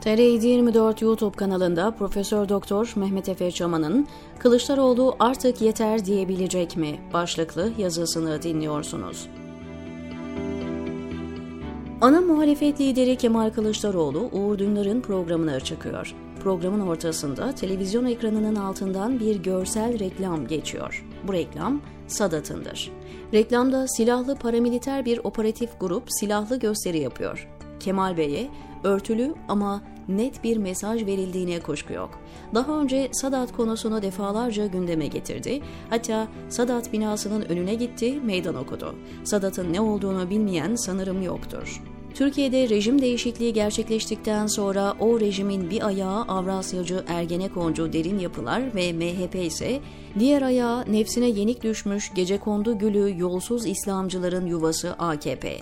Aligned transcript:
tr 0.00 0.18
24 0.18 1.02
YouTube 1.02 1.36
kanalında 1.36 1.90
Profesör 1.90 2.48
Doktor 2.48 2.92
Mehmet 2.96 3.28
Efe 3.28 3.50
Çaman'ın 3.50 4.06
Kılıçdaroğlu 4.38 5.16
artık 5.18 5.60
yeter 5.60 6.04
diyebilecek 6.04 6.76
mi 6.76 7.00
başlıklı 7.12 7.72
yazısını 7.78 8.42
dinliyorsunuz. 8.42 9.28
Ana 12.00 12.20
muhalefet 12.20 12.80
lideri 12.80 13.16
Kemal 13.16 13.50
Kılıçdaroğlu 13.50 14.30
Uğur 14.32 14.58
Dündar'ın 14.58 15.00
programına 15.00 15.60
çıkıyor. 15.60 16.14
Programın 16.42 16.80
ortasında 16.80 17.52
televizyon 17.52 18.04
ekranının 18.04 18.56
altından 18.56 19.20
bir 19.20 19.36
görsel 19.36 19.98
reklam 19.98 20.46
geçiyor. 20.46 21.06
Bu 21.28 21.32
reklam 21.32 21.80
Sadat'ındır. 22.06 22.90
Reklamda 23.34 23.88
silahlı 23.88 24.36
paramiliter 24.36 25.04
bir 25.04 25.20
operatif 25.24 25.70
grup 25.80 26.04
silahlı 26.08 26.58
gösteri 26.58 26.98
yapıyor. 26.98 27.57
Kemal 27.88 28.16
Bey'e 28.16 28.48
örtülü 28.84 29.34
ama 29.48 29.82
net 30.08 30.44
bir 30.44 30.56
mesaj 30.56 31.06
verildiğine 31.06 31.60
kuşku 31.60 31.92
yok. 31.92 32.10
Daha 32.54 32.80
önce 32.80 33.08
Sadat 33.12 33.52
konusunu 33.52 34.02
defalarca 34.02 34.66
gündeme 34.66 35.06
getirdi. 35.06 35.60
Hatta 35.90 36.28
Sadat 36.48 36.92
binasının 36.92 37.42
önüne 37.42 37.74
gitti, 37.74 38.20
meydan 38.24 38.54
okudu. 38.54 38.94
Sadat'ın 39.24 39.72
ne 39.72 39.80
olduğunu 39.80 40.30
bilmeyen 40.30 40.74
sanırım 40.74 41.22
yoktur. 41.22 41.82
Türkiye'de 42.14 42.68
rejim 42.68 43.02
değişikliği 43.02 43.52
gerçekleştikten 43.52 44.46
sonra 44.46 44.94
o 45.00 45.20
rejimin 45.20 45.70
bir 45.70 45.86
ayağı 45.86 46.22
Avrasyacı 46.22 47.04
Ergenekoncu 47.08 47.92
derin 47.92 48.18
yapılar 48.18 48.74
ve 48.74 48.92
MHP 48.92 49.34
ise 49.34 49.80
diğer 50.18 50.42
ayağı 50.42 50.92
nefsine 50.92 51.28
yenik 51.28 51.62
düşmüş 51.62 52.14
gecekondu 52.14 52.78
gülü 52.78 53.18
yolsuz 53.18 53.66
İslamcıların 53.66 54.46
yuvası 54.46 54.92
AKP 54.98 55.58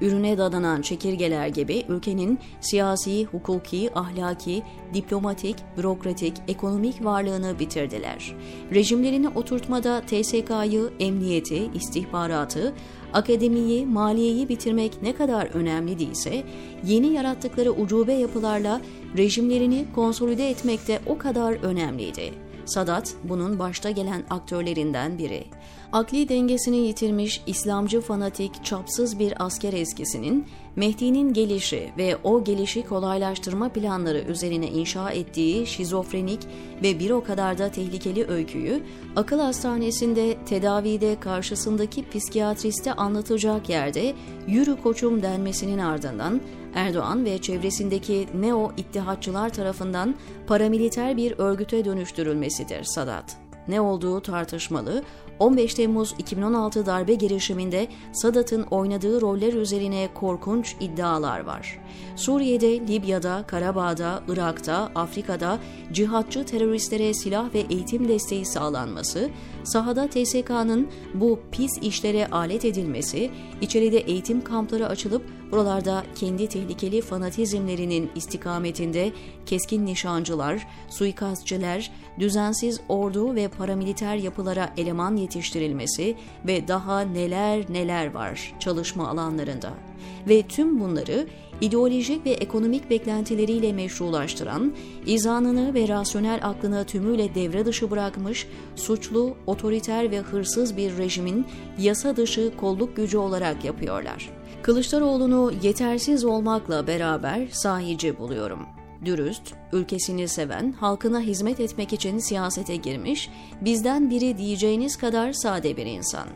ürüne 0.00 0.38
dadanan 0.38 0.82
çekirgeler 0.82 1.48
gibi 1.48 1.84
ülkenin 1.88 2.38
siyasi, 2.60 3.24
hukuki, 3.24 3.90
ahlaki, 3.94 4.62
diplomatik, 4.94 5.56
bürokratik, 5.76 6.34
ekonomik 6.48 7.04
varlığını 7.04 7.58
bitirdiler. 7.58 8.34
Rejimlerini 8.74 9.28
oturtmada 9.28 10.00
TSK'yı, 10.00 10.90
emniyeti, 11.00 11.70
istihbaratı, 11.74 12.74
akademiyi, 13.12 13.86
maliyeyi 13.86 14.48
bitirmek 14.48 15.02
ne 15.02 15.14
kadar 15.14 15.46
önemli 15.46 15.98
değilse, 15.98 16.42
yeni 16.86 17.06
yarattıkları 17.06 17.72
ucube 17.72 18.12
yapılarla 18.12 18.80
rejimlerini 19.16 19.86
konsolide 19.94 20.50
etmek 20.50 20.88
de 20.88 21.00
o 21.06 21.18
kadar 21.18 21.52
önemliydi. 21.52 22.49
Sadat 22.70 23.14
bunun 23.24 23.58
başta 23.58 23.90
gelen 23.90 24.24
aktörlerinden 24.30 25.18
biri. 25.18 25.44
Akli 25.92 26.28
dengesini 26.28 26.76
yitirmiş 26.76 27.42
İslamcı 27.46 28.00
fanatik 28.00 28.64
çapsız 28.64 29.18
bir 29.18 29.44
asker 29.44 29.72
eskisinin 29.72 30.46
Mehdi'nin 30.76 31.32
gelişi 31.32 31.92
ve 31.98 32.16
o 32.24 32.44
gelişi 32.44 32.82
kolaylaştırma 32.86 33.68
planları 33.68 34.18
üzerine 34.18 34.66
inşa 34.66 35.10
ettiği 35.10 35.66
şizofrenik 35.66 36.40
ve 36.82 36.98
bir 36.98 37.10
o 37.10 37.24
kadar 37.24 37.58
da 37.58 37.70
tehlikeli 37.70 38.26
öyküyü 38.28 38.82
akıl 39.16 39.40
hastanesinde 39.40 40.36
tedavide 40.44 41.20
karşısındaki 41.20 42.10
psikiyatriste 42.10 42.92
anlatacak 42.92 43.68
yerde 43.68 44.14
yürü 44.46 44.82
koçum 44.82 45.22
denmesinin 45.22 45.78
ardından 45.78 46.40
Erdoğan 46.74 47.24
ve 47.24 47.38
çevresindeki 47.38 48.28
neo 48.34 48.72
ittihatçılar 48.76 49.52
tarafından 49.52 50.14
paramiliter 50.46 51.16
bir 51.16 51.34
örgüte 51.38 51.84
dönüştürülmesidir 51.84 52.84
Sadat. 52.84 53.36
Ne 53.68 53.80
olduğu 53.80 54.20
tartışmalı, 54.20 55.02
15 55.38 55.74
Temmuz 55.74 56.14
2016 56.18 56.86
darbe 56.86 57.14
girişiminde 57.14 57.88
Sadat'ın 58.12 58.62
oynadığı 58.62 59.20
roller 59.20 59.52
üzerine 59.52 60.08
korkunç 60.14 60.76
iddialar 60.80 61.40
var. 61.40 61.78
Suriye'de, 62.16 62.80
Libya'da, 62.80 63.44
Karabağ'da, 63.46 64.22
Irak'ta, 64.28 64.92
Afrika'da 64.94 65.58
cihatçı 65.92 66.44
teröristlere 66.44 67.14
silah 67.14 67.54
ve 67.54 67.58
eğitim 67.58 68.08
desteği 68.08 68.46
sağlanması, 68.46 69.30
sahada 69.64 70.08
TSK'nın 70.08 70.88
bu 71.14 71.40
pis 71.52 71.78
işlere 71.82 72.26
alet 72.26 72.64
edilmesi, 72.64 73.30
içeride 73.60 73.98
eğitim 73.98 74.44
kampları 74.44 74.88
açılıp 74.88 75.22
buralarda 75.50 76.04
kendi 76.14 76.48
tehlikeli 76.48 77.00
fanatizmlerinin 77.00 78.10
istikametinde 78.14 79.12
keskin 79.46 79.86
nişancılar, 79.86 80.66
suikastçiler, 80.90 81.90
düzensiz 82.18 82.80
ordu 82.88 83.34
ve 83.34 83.48
paramiliter 83.48 84.16
yapılara 84.16 84.72
eleman 84.76 85.16
yetiştirilmesi 85.16 86.16
ve 86.46 86.68
daha 86.68 87.00
neler 87.00 87.64
neler 87.72 88.14
var 88.14 88.54
çalışma 88.60 89.08
alanlarında. 89.08 89.89
Ve 90.28 90.42
tüm 90.42 90.80
bunları 90.80 91.26
ideolojik 91.60 92.26
ve 92.26 92.30
ekonomik 92.30 92.90
beklentileriyle 92.90 93.72
meşrulaştıran, 93.72 94.72
izanını 95.06 95.74
ve 95.74 95.88
rasyonel 95.88 96.40
aklını 96.42 96.84
tümüyle 96.84 97.34
devre 97.34 97.66
dışı 97.66 97.90
bırakmış, 97.90 98.46
suçlu, 98.76 99.34
otoriter 99.46 100.10
ve 100.10 100.18
hırsız 100.18 100.76
bir 100.76 100.98
rejimin 100.98 101.46
yasa 101.78 102.16
dışı 102.16 102.52
kolluk 102.56 102.96
gücü 102.96 103.18
olarak 103.18 103.64
yapıyorlar. 103.64 104.30
Kılıçdaroğlu'nu 104.62 105.52
yetersiz 105.62 106.24
olmakla 106.24 106.86
beraber 106.86 107.48
sahici 107.52 108.18
buluyorum 108.18 108.60
dürüst, 109.04 109.54
ülkesini 109.72 110.28
seven, 110.28 110.72
halkına 110.72 111.20
hizmet 111.20 111.60
etmek 111.60 111.92
için 111.92 112.18
siyasete 112.18 112.76
girmiş, 112.76 113.30
bizden 113.60 114.10
biri 114.10 114.38
diyeceğiniz 114.38 114.96
kadar 114.96 115.32
sade 115.32 115.76
bir 115.76 115.86
insan. 115.86 116.28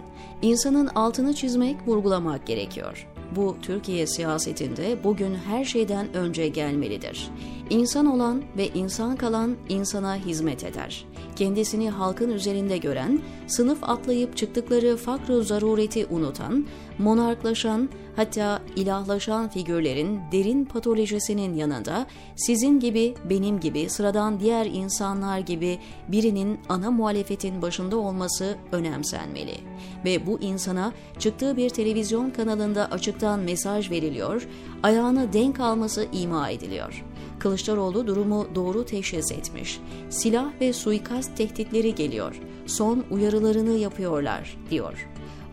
İnsanın 0.42 0.86
altını 0.86 1.34
çizmek, 1.34 1.76
vurgulamak 1.88 2.46
gerekiyor. 2.46 3.13
Bu 3.36 3.56
Türkiye 3.62 4.06
siyasetinde 4.06 5.04
bugün 5.04 5.34
her 5.34 5.64
şeyden 5.64 6.14
önce 6.14 6.48
gelmelidir. 6.48 7.30
İnsan 7.70 8.06
olan 8.06 8.42
ve 8.56 8.68
insan 8.68 9.16
kalan 9.16 9.56
insana 9.68 10.16
hizmet 10.16 10.64
eder. 10.64 11.04
Kendisini 11.36 11.90
halkın 11.90 12.30
üzerinde 12.30 12.78
gören, 12.78 13.20
sınıf 13.46 13.78
atlayıp 13.82 14.36
çıktıkları 14.36 14.96
fakr 14.96 15.32
zarureti 15.32 16.06
unutan, 16.06 16.66
monarklaşan, 16.98 17.88
hatta 18.16 18.62
ilahlaşan 18.76 19.48
figürlerin 19.48 20.20
derin 20.32 20.64
patolojisinin 20.64 21.54
yanında 21.54 22.06
sizin 22.36 22.80
gibi, 22.80 23.14
benim 23.30 23.60
gibi, 23.60 23.90
sıradan 23.90 24.40
diğer 24.40 24.66
insanlar 24.66 25.38
gibi 25.38 25.78
birinin 26.08 26.60
ana 26.68 26.90
muhalefetin 26.90 27.62
başında 27.62 27.96
olması 27.96 28.56
önemsenmeli. 28.72 29.56
Ve 30.04 30.26
bu 30.26 30.40
insana 30.40 30.92
çıktığı 31.18 31.56
bir 31.56 31.70
televizyon 31.70 32.30
kanalında 32.30 32.90
açıktan 32.90 33.40
mesaj 33.40 33.90
veriliyor, 33.90 34.48
ayağına 34.82 35.32
denk 35.32 35.60
alması 35.60 36.06
ima 36.12 36.50
ediliyor. 36.50 37.04
Kılıçdaroğlu 37.44 38.06
durumu 38.06 38.46
doğru 38.54 38.84
teşhis 38.84 39.32
etmiş. 39.32 39.80
Silah 40.10 40.60
ve 40.60 40.72
suikast 40.72 41.36
tehditleri 41.36 41.94
geliyor. 41.94 42.40
Son 42.66 43.04
uyarılarını 43.10 43.78
yapıyorlar, 43.78 44.56
diyor. 44.70 45.08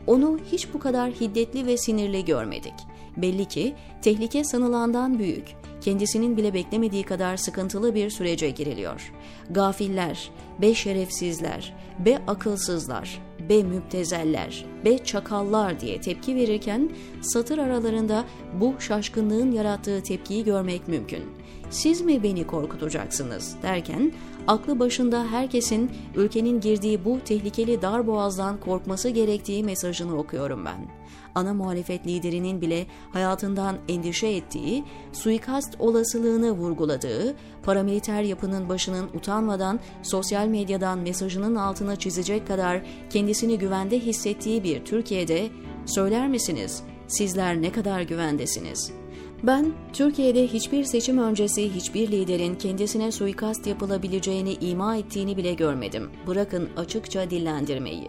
Onu 0.08 0.40
hiç 0.52 0.74
bu 0.74 0.80
kadar 0.80 1.12
hiddetli 1.12 1.66
ve 1.66 1.78
sinirli 1.78 2.26
görmedik. 2.26 2.74
Belli 3.18 3.46
ki 3.46 3.76
tehlike 4.02 4.44
sanılandan 4.44 5.20
büyük, 5.20 5.56
kendisinin 5.82 6.38
bile 6.38 6.54
beklemediği 6.54 7.04
kadar 7.04 7.38
sıkıntılı 7.38 7.96
bir 7.96 8.10
sürece 8.10 8.50
giriliyor. 8.50 9.12
Gafiller, 9.50 10.32
be 10.62 10.74
şerefsizler, 10.74 11.74
be 12.00 12.22
akılsızlar, 12.28 13.22
be 13.50 13.64
müptezeller, 13.64 14.66
be 14.86 14.98
çakallar 14.98 15.80
diye 15.80 16.02
tepki 16.02 16.36
verirken 16.36 16.90
satır 17.22 17.58
aralarında 17.58 18.26
bu 18.60 18.76
şaşkınlığın 18.80 19.52
yarattığı 19.52 20.04
tepkiyi 20.04 20.44
görmek 20.44 20.88
mümkün. 20.88 21.24
Siz 21.70 22.02
mi 22.02 22.24
beni 22.24 22.48
korkutacaksınız 22.48 23.56
derken 23.64 24.12
aklı 24.48 24.80
başında 24.80 25.26
herkesin 25.26 25.92
ülkenin 26.16 26.62
girdiği 26.62 27.06
bu 27.06 27.20
tehlikeli 27.26 27.82
dar 27.82 28.08
boğazdan 28.08 28.60
korkması 28.60 29.10
gerektiği 29.10 29.64
mesajını 29.64 30.18
okuyorum 30.18 30.66
ben. 30.66 30.88
Ana 31.36 31.54
muhalefet 31.54 32.08
liderinin 32.08 32.62
bile 32.62 32.86
hayatından 33.14 33.78
endişe 33.90 34.28
ettiği, 34.28 34.84
suikast 35.14 35.76
olasılığını 35.80 36.52
vurguladığı, 36.52 37.36
paramiliter 37.64 38.22
yapının 38.22 38.70
başının 38.70 39.10
utanmadan 39.14 39.80
sosyal 40.04 40.48
medyadan 40.48 41.00
mesajının 41.00 41.56
altına 41.56 41.96
çizecek 41.96 42.48
kadar 42.48 42.82
kendisini 43.10 43.60
güvende 43.60 44.00
hissettiği 44.00 44.64
bir 44.64 44.86
Türkiye'de 44.86 45.50
söyler 45.86 46.28
misiniz 46.28 46.84
sizler 47.08 47.62
ne 47.62 47.72
kadar 47.72 48.02
güvendesiniz?'' 48.02 49.02
Ben 49.44 49.74
Türkiye'de 49.94 50.48
hiçbir 50.48 50.84
seçim 50.84 51.18
öncesi 51.18 51.76
hiçbir 51.76 52.12
liderin 52.12 52.56
kendisine 52.56 53.12
suikast 53.12 53.68
yapılabileceğini 53.68 54.54
ima 54.54 54.98
ettiğini 54.98 55.38
bile 55.38 55.54
görmedim. 55.54 56.12
Bırakın 56.28 56.70
açıkça 56.78 57.30
dillendirmeyi. 57.30 58.08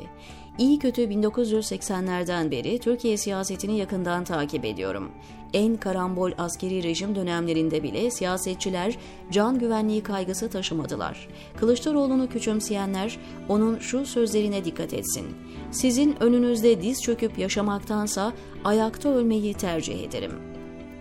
İyi 0.58 0.78
kötü 0.78 1.02
1980'lerden 1.02 2.50
beri 2.50 2.78
Türkiye 2.78 3.16
siyasetini 3.16 3.78
yakından 3.78 4.24
takip 4.24 4.64
ediyorum. 4.64 5.10
En 5.52 5.76
karambol 5.76 6.30
askeri 6.38 6.82
rejim 6.82 7.14
dönemlerinde 7.14 7.82
bile 7.82 8.10
siyasetçiler 8.10 8.98
can 9.30 9.58
güvenliği 9.58 10.02
kaygısı 10.02 10.50
taşımadılar. 10.50 11.28
Kılıçdaroğlu'nu 11.56 12.28
küçümseyenler 12.28 13.18
onun 13.48 13.78
şu 13.78 14.06
sözlerine 14.06 14.64
dikkat 14.64 14.94
etsin. 14.94 15.26
Sizin 15.70 16.22
önünüzde 16.22 16.82
diz 16.82 17.02
çöküp 17.02 17.38
yaşamaktansa 17.38 18.32
ayakta 18.64 19.08
ölmeyi 19.08 19.54
tercih 19.54 20.04
ederim.'' 20.04 20.51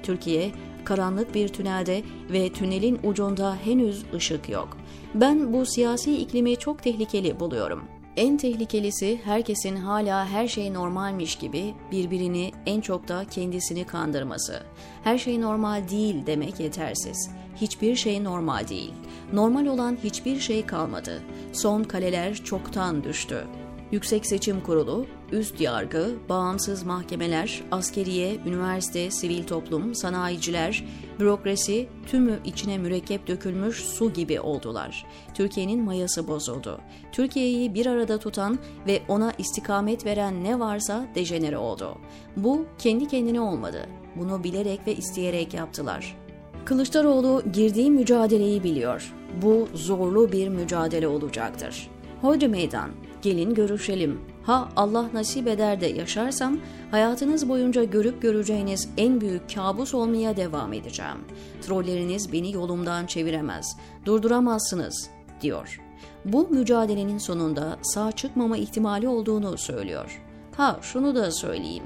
Türkiye 0.03 0.51
karanlık 0.85 1.35
bir 1.35 1.47
tünelde 1.47 2.03
ve 2.31 2.49
tünelin 2.49 2.99
ucunda 3.03 3.55
henüz 3.55 4.05
ışık 4.13 4.49
yok. 4.49 4.77
Ben 5.15 5.53
bu 5.53 5.65
siyasi 5.65 6.17
iklimi 6.17 6.55
çok 6.55 6.83
tehlikeli 6.83 7.39
buluyorum. 7.39 7.83
En 8.17 8.37
tehlikelisi 8.37 9.19
herkesin 9.23 9.75
hala 9.75 10.25
her 10.25 10.47
şey 10.47 10.73
normalmiş 10.73 11.35
gibi 11.35 11.73
birbirini 11.91 12.51
en 12.65 12.81
çok 12.81 13.07
da 13.07 13.25
kendisini 13.31 13.83
kandırması. 13.83 14.63
Her 15.03 15.17
şey 15.17 15.41
normal 15.41 15.89
değil 15.89 16.25
demek 16.25 16.59
yetersiz. 16.59 17.29
Hiçbir 17.55 17.95
şey 17.95 18.23
normal 18.23 18.67
değil. 18.67 18.93
Normal 19.33 19.65
olan 19.65 19.97
hiçbir 20.03 20.39
şey 20.39 20.65
kalmadı. 20.65 21.21
Son 21.53 21.83
kaleler 21.83 22.35
çoktan 22.35 23.03
düştü. 23.03 23.43
Yüksek 23.91 24.25
Seçim 24.25 24.61
Kurulu, 24.61 25.05
üst 25.31 25.61
yargı, 25.61 26.09
bağımsız 26.29 26.83
mahkemeler, 26.83 27.63
askeriye, 27.71 28.37
üniversite, 28.45 29.11
sivil 29.11 29.43
toplum, 29.43 29.95
sanayiciler, 29.95 30.83
bürokrasi 31.19 31.87
tümü 32.07 32.39
içine 32.45 32.77
mürekkep 32.77 33.27
dökülmüş 33.27 33.77
su 33.77 34.13
gibi 34.13 34.39
oldular. 34.39 35.05
Türkiye'nin 35.33 35.83
mayası 35.83 36.27
bozuldu. 36.27 36.81
Türkiye'yi 37.11 37.73
bir 37.73 37.85
arada 37.85 38.17
tutan 38.17 38.59
ve 38.87 39.01
ona 39.07 39.33
istikamet 39.37 40.05
veren 40.05 40.43
ne 40.43 40.59
varsa 40.59 41.05
dejenere 41.15 41.57
oldu. 41.57 41.97
Bu 42.37 42.65
kendi 42.77 43.07
kendine 43.07 43.41
olmadı. 43.41 43.87
Bunu 44.15 44.43
bilerek 44.43 44.87
ve 44.87 44.95
isteyerek 44.95 45.53
yaptılar. 45.53 46.17
Kılıçdaroğlu 46.65 47.43
girdiği 47.53 47.91
mücadeleyi 47.91 48.63
biliyor. 48.63 49.13
Bu 49.41 49.67
zorlu 49.73 50.31
bir 50.31 50.47
mücadele 50.47 51.07
olacaktır. 51.07 51.89
Hodri 52.21 52.47
meydan, 52.47 52.91
gelin 53.21 53.53
görüşelim. 53.53 54.30
Ha 54.43 54.69
Allah 54.75 55.09
nasip 55.13 55.47
eder 55.47 55.81
de 55.81 55.87
yaşarsam 55.87 56.57
hayatınız 56.91 57.49
boyunca 57.49 57.83
görüp 57.83 58.21
göreceğiniz 58.21 58.89
en 58.97 59.21
büyük 59.21 59.55
kabus 59.55 59.93
olmaya 59.93 60.37
devam 60.37 60.73
edeceğim. 60.73 61.17
Trolleriniz 61.61 62.33
beni 62.33 62.53
yolumdan 62.53 63.05
çeviremez, 63.05 63.77
durduramazsınız 64.05 65.09
diyor. 65.41 65.81
Bu 66.25 66.47
mücadelenin 66.49 67.17
sonunda 67.17 67.77
sağ 67.81 68.11
çıkmama 68.11 68.57
ihtimali 68.57 69.07
olduğunu 69.07 69.57
söylüyor. 69.57 70.21
Ha 70.57 70.79
şunu 70.81 71.15
da 71.15 71.31
söyleyeyim. 71.31 71.83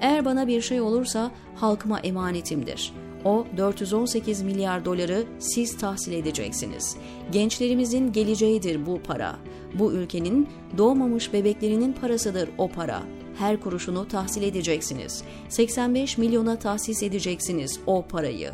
Eğer 0.00 0.24
bana 0.24 0.46
bir 0.46 0.60
şey 0.60 0.80
olursa 0.80 1.30
halkıma 1.54 2.00
emanetimdir. 2.00 2.92
O 3.28 3.46
418 3.56 4.42
milyar 4.42 4.84
doları 4.84 5.24
siz 5.38 5.76
tahsil 5.76 6.12
edeceksiniz. 6.12 6.96
Gençlerimizin 7.32 8.12
geleceğidir 8.12 8.86
bu 8.86 9.02
para. 9.02 9.36
Bu 9.74 9.92
ülkenin 9.92 10.48
doğmamış 10.78 11.32
bebeklerinin 11.32 11.92
parasıdır 11.92 12.48
o 12.58 12.68
para. 12.68 13.02
Her 13.38 13.60
kuruşunu 13.60 14.08
tahsil 14.08 14.42
edeceksiniz. 14.42 15.22
85 15.48 16.18
milyona 16.18 16.58
tahsis 16.58 17.02
edeceksiniz 17.02 17.80
o 17.86 18.02
parayı. 18.02 18.50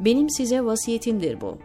Benim 0.00 0.30
size 0.30 0.64
vasiyetimdir 0.64 1.40
bu. 1.40 1.58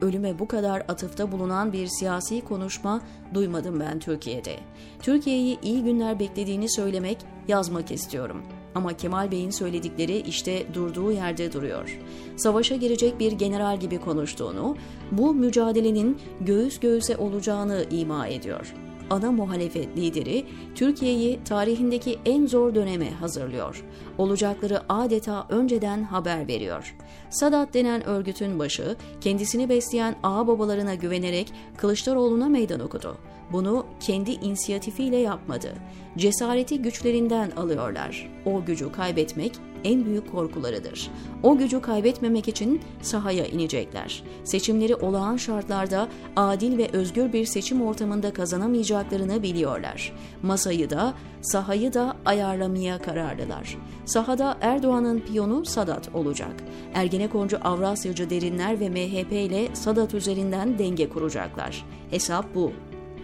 Ölüme 0.00 0.38
bu 0.38 0.48
kadar 0.48 0.80
atıfta 0.88 1.32
bulunan 1.32 1.72
bir 1.72 1.86
siyasi 1.86 2.40
konuşma 2.40 3.00
duymadım 3.34 3.80
ben 3.80 3.98
Türkiye'de. 3.98 4.56
Türkiye'yi 5.02 5.60
iyi 5.62 5.82
günler 5.82 6.20
beklediğini 6.20 6.70
söylemek, 6.70 7.18
yazmak 7.48 7.90
istiyorum.'' 7.90 8.57
Ama 8.74 8.92
Kemal 8.92 9.30
Bey'in 9.30 9.50
söyledikleri 9.50 10.16
işte 10.16 10.74
durduğu 10.74 11.12
yerde 11.12 11.52
duruyor. 11.52 11.98
Savaşa 12.36 12.76
girecek 12.76 13.20
bir 13.20 13.32
general 13.32 13.80
gibi 13.80 13.98
konuştuğunu, 13.98 14.76
bu 15.12 15.34
mücadelenin 15.34 16.18
göğüs 16.40 16.80
göğüse 16.80 17.16
olacağını 17.16 17.84
ima 17.90 18.28
ediyor 18.28 18.74
ana 19.10 19.32
muhalefet 19.32 19.96
lideri 19.96 20.44
Türkiye'yi 20.74 21.44
tarihindeki 21.44 22.18
en 22.26 22.46
zor 22.46 22.74
döneme 22.74 23.10
hazırlıyor. 23.10 23.84
Olacakları 24.18 24.80
adeta 24.88 25.46
önceden 25.48 26.02
haber 26.02 26.48
veriyor. 26.48 26.96
Sadat 27.30 27.74
denen 27.74 28.06
örgütün 28.06 28.58
başı 28.58 28.96
kendisini 29.20 29.68
besleyen 29.68 30.16
ağa 30.22 30.46
babalarına 30.46 30.94
güvenerek 30.94 31.52
Kılıçdaroğlu'na 31.76 32.48
meydan 32.48 32.80
okudu. 32.80 33.16
Bunu 33.52 33.86
kendi 34.00 34.30
inisiyatifiyle 34.30 35.16
yapmadı. 35.16 35.72
Cesareti 36.18 36.82
güçlerinden 36.82 37.50
alıyorlar. 37.50 38.30
O 38.46 38.64
gücü 38.64 38.92
kaybetmek 38.92 39.52
en 39.84 40.04
büyük 40.04 40.32
korkularıdır. 40.32 41.10
O 41.42 41.58
gücü 41.58 41.80
kaybetmemek 41.80 42.48
için 42.48 42.80
sahaya 43.02 43.46
inecekler. 43.46 44.22
Seçimleri 44.44 44.94
olağan 44.94 45.36
şartlarda 45.36 46.08
adil 46.36 46.78
ve 46.78 46.88
özgür 46.92 47.32
bir 47.32 47.44
seçim 47.44 47.82
ortamında 47.82 48.32
kazanamayacaklarını 48.32 49.42
biliyorlar. 49.42 50.12
Masayı 50.42 50.90
da, 50.90 51.14
sahayı 51.42 51.92
da 51.92 52.16
ayarlamaya 52.24 52.98
kararlılar. 52.98 53.78
Sahada 54.04 54.58
Erdoğan'ın 54.60 55.20
piyonu 55.20 55.64
Sadat 55.64 56.14
olacak. 56.14 56.54
Ergenekoncu 56.94 57.58
Avrasyacı 57.64 58.30
derinler 58.30 58.80
ve 58.80 58.88
MHP 58.88 59.32
ile 59.32 59.74
Sadat 59.74 60.14
üzerinden 60.14 60.78
denge 60.78 61.08
kuracaklar. 61.08 61.84
Hesap 62.10 62.54
bu. 62.54 62.72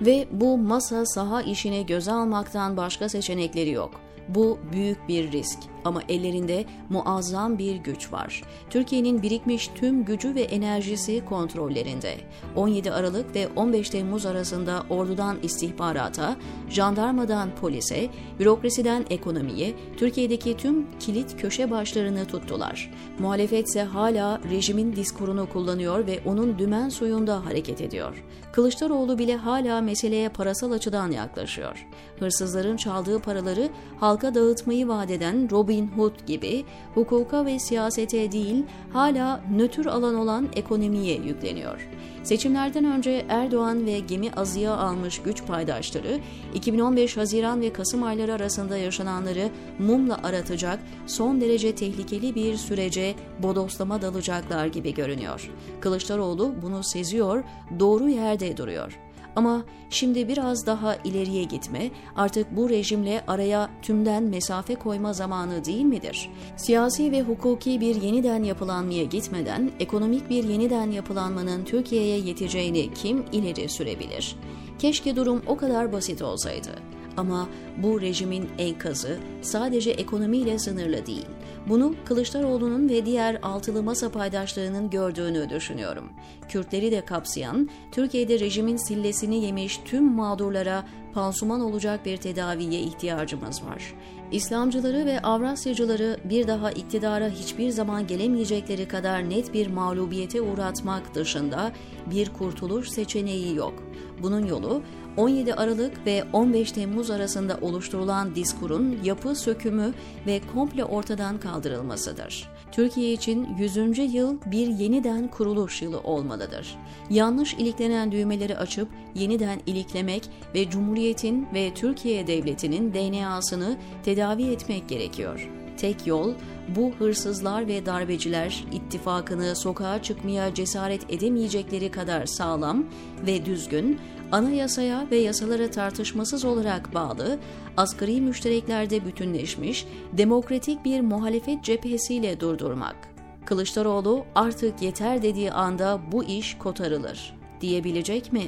Ve 0.00 0.26
bu 0.31 0.58
masa 0.58 1.06
saha 1.06 1.43
işini 1.43 1.87
göze 1.87 2.12
almaktan 2.12 2.76
başka 2.76 3.08
seçenekleri 3.08 3.70
yok. 3.70 4.00
Bu 4.29 4.58
büyük 4.73 5.08
bir 5.08 5.32
risk 5.32 5.58
ama 5.84 6.02
ellerinde 6.08 6.64
muazzam 6.90 7.58
bir 7.58 7.76
güç 7.76 8.12
var. 8.12 8.42
Türkiye'nin 8.70 9.22
birikmiş 9.22 9.70
tüm 9.75 10.04
gücü 10.04 10.34
ve 10.34 10.42
enerjisi 10.42 11.25
kontrollerinde. 11.25 12.14
17 12.56 12.92
Aralık 12.92 13.34
ve 13.34 13.48
15 13.56 13.90
Temmuz 13.90 14.26
arasında 14.26 14.84
ordudan 14.90 15.36
istihbarata, 15.42 16.36
jandarmadan 16.69 17.54
polise, 17.60 18.08
bürokrasiden 18.38 19.04
ekonomiye, 19.10 19.75
Türkiye'deki 19.96 20.56
tüm 20.56 20.98
kilit 20.98 21.36
köşe 21.36 21.70
başlarını 21.70 22.25
tuttular. 22.25 22.90
Muhalefet 23.19 23.69
ise 23.69 23.82
hala 23.82 24.40
rejimin 24.50 24.96
diskurunu 24.96 25.48
kullanıyor 25.48 26.06
ve 26.06 26.20
onun 26.26 26.58
dümen 26.58 26.88
suyunda 26.88 27.44
hareket 27.46 27.80
ediyor. 27.80 28.25
Kılıçdaroğlu 28.52 29.19
bile 29.19 29.37
hala 29.37 29.80
meseleye 29.80 30.28
parasal 30.28 30.72
açıdan 30.72 31.10
yaklaşıyor. 31.10 31.87
Hırsızların 32.19 32.76
çaldığı 32.76 33.19
paraları 33.19 33.69
halka 34.00 34.34
dağıtmayı 34.34 34.88
vaat 34.88 35.10
eden 35.10 35.50
Robin 35.50 35.74
Robin 35.75 35.88
Hood 35.97 36.26
gibi 36.26 36.65
hukuka 36.94 37.47
ve 37.47 37.59
siyasete 37.59 38.32
değil 38.32 38.65
hala 38.93 39.41
nötr 39.56 39.87
alan 39.87 40.15
olan 40.15 40.49
ekonomiye 40.56 41.17
yükleniyor. 41.17 41.88
Seçimlerden 42.23 42.85
önce 42.85 43.25
Erdoğan 43.29 43.87
ve 43.87 43.99
gemi 43.99 44.32
azıya 44.32 44.76
almış 44.76 45.23
güç 45.23 45.47
paydaşları 45.47 46.21
2015 46.55 47.17
Haziran 47.17 47.61
ve 47.61 47.73
Kasım 47.73 48.03
ayları 48.03 48.35
arasında 48.35 48.76
yaşananları 48.76 49.49
mumla 49.79 50.21
aratacak 50.23 50.79
son 51.06 51.41
derece 51.41 51.75
tehlikeli 51.75 52.35
bir 52.35 52.56
sürece 52.56 53.15
bodoslama 53.38 54.02
dalacaklar 54.02 54.66
gibi 54.66 54.95
görünüyor. 54.95 55.50
Kılıçdaroğlu 55.81 56.54
bunu 56.62 56.83
seziyor, 56.83 57.45
doğru 57.78 58.09
yerde 58.09 58.57
duruyor. 58.57 59.03
Ama 59.37 59.64
şimdi 59.91 60.29
biraz 60.29 60.67
daha 60.67 60.97
ileriye 60.97 61.45
gitme, 61.45 61.91
artık 62.17 62.57
bu 62.57 62.71
rejimle 62.71 63.25
araya 63.26 63.71
tümden 63.83 64.23
mesafe 64.23 64.75
koyma 64.75 65.12
zamanı 65.12 65.64
değil 65.64 65.85
midir? 65.85 66.31
Siyasi 66.57 67.12
ve 67.12 67.23
hukuki 67.23 67.81
bir 67.81 68.03
yeniden 68.03 68.43
yapılanmaya 68.43 69.05
gitmeden 69.05 69.71
ekonomik 69.81 70.31
bir 70.31 70.45
yeniden 70.45 70.91
yapılanmanın 70.91 71.64
Türkiye'ye 71.64 72.19
yeteceğini 72.19 72.95
kim 72.95 73.25
ileri 73.33 73.69
sürebilir? 73.69 74.37
Keşke 74.79 75.17
durum 75.17 75.43
o 75.47 75.57
kadar 75.57 75.93
basit 75.93 76.23
olsaydı. 76.23 76.71
Ama 77.16 77.49
bu 77.76 78.00
rejimin 78.00 78.49
enkazı 78.59 79.18
sadece 79.42 79.90
ekonomiyle 79.90 80.59
sınırlı 80.59 81.06
değil. 81.06 81.26
Bunu 81.68 81.94
Kılıçdaroğlu'nun 82.04 82.88
ve 82.88 83.06
diğer 83.06 83.38
altılı 83.42 83.83
masa 83.83 84.09
paydaşlarının 84.09 84.90
gördüğünü 84.90 85.50
düşünüyorum. 85.50 86.09
Kürtleri 86.49 86.92
de 86.92 87.04
kapsayan, 87.04 87.71
Türkiye'de 87.92 88.40
rejimin 88.40 88.76
sillesini 88.76 89.44
yemiş 89.44 89.80
tüm 89.85 90.12
mağdurlara 90.12 90.85
pansuman 91.14 91.61
olacak 91.61 92.04
bir 92.04 92.16
tedaviye 92.16 92.80
ihtiyacımız 92.80 93.64
var. 93.64 93.94
İslamcıları 94.33 95.06
ve 95.06 95.21
Avrasyacıları 95.21 96.16
bir 96.25 96.47
daha 96.49 96.71
iktidara 96.71 97.28
hiçbir 97.28 97.71
zaman 97.71 98.06
gelemeyecekleri 98.06 98.88
kadar 98.88 99.30
net 99.30 99.54
bir 99.54 99.66
mağlubiyete 99.66 100.40
uğratmak 100.40 101.14
dışında 101.14 101.73
bir 102.11 102.33
kurtuluş 102.33 102.88
seçeneği 102.88 103.56
yok. 103.56 103.75
Bunun 104.23 104.47
yolu 104.47 104.83
17 105.16 105.54
Aralık 105.54 106.06
ve 106.06 106.25
15 106.33 106.73
Temmuz 106.73 107.11
arasında 107.11 107.59
oluşturulan 107.62 108.35
diskurun 108.35 108.99
yapı 109.04 109.35
sökümü 109.35 109.94
ve 110.26 110.40
komple 110.54 110.85
ortadan 110.85 111.40
kaldırılmasıdır. 111.40 112.50
Türkiye 112.75 113.12
için 113.12 113.49
100. 113.59 114.14
yıl 114.14 114.38
bir 114.47 114.66
yeniden 114.66 115.28
kuruluş 115.28 115.83
yılı 115.83 116.00
olmalıdır. 116.00 116.76
Yanlış 117.11 117.54
iliklenen 117.54 118.12
düğmeleri 118.12 118.59
açıp 118.59 118.88
yeniden 119.14 119.61
iliklemek 119.66 120.31
ve 120.54 120.71
Cumhuriyet'in 120.71 121.47
ve 121.54 121.75
Türkiye 121.75 122.26
Devleti'nin 122.26 122.95
DNA'sını 122.95 123.76
tedavi 124.04 124.43
etmek 124.43 124.88
gerekiyor. 124.88 125.50
Tek 125.76 126.07
yol 126.07 126.35
bu 126.76 126.93
hırsızlar 126.99 127.69
ve 127.69 127.87
darbeciler 127.87 128.64
ittifakını 128.73 129.57
sokağa 129.57 130.02
çıkmaya 130.02 130.54
cesaret 130.54 131.12
edemeyecekleri 131.12 131.90
kadar 131.90 132.26
sağlam 132.26 132.87
ve 133.26 133.47
düzgün, 133.47 134.00
anayasaya 134.33 135.07
ve 135.11 135.16
yasalara 135.16 135.71
tartışmasız 135.71 136.45
olarak 136.45 136.95
bağlı, 136.95 137.38
asgari 137.76 138.21
müştereklerde 138.21 139.07
bütünleşmiş, 139.07 139.87
demokratik 140.12 140.85
bir 140.85 141.00
muhalefet 141.00 141.64
cephesiyle 141.64 142.40
durdurmak. 142.40 142.97
Kılıçdaroğlu 143.45 144.25
artık 144.35 144.83
yeter 144.83 145.23
dediği 145.23 145.52
anda 145.52 146.00
bu 146.12 146.25
iş 146.25 146.59
kotarılır 146.59 147.35
diyebilecek 147.61 148.33
mi? 148.33 148.45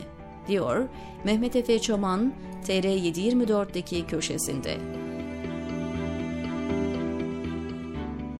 diyor 0.48 0.88
Mehmet 1.24 1.56
Efe 1.56 1.78
Çaman 1.78 2.32
TR724'deki 2.66 4.06
köşesinde. 4.06 5.05